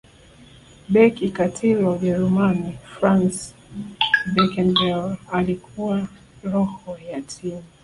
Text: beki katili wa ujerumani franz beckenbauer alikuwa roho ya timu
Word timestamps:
beki 0.89 1.29
katili 1.29 1.83
wa 1.83 1.91
ujerumani 1.95 2.71
franz 2.93 3.53
beckenbauer 4.33 5.17
alikuwa 5.31 6.07
roho 6.43 6.97
ya 6.97 7.21
timu 7.21 7.63